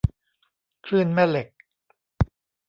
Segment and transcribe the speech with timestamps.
[0.85, 1.47] คลื่นแม่เหล็ก